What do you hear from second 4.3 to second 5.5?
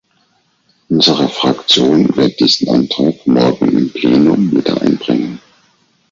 wieder einbringen.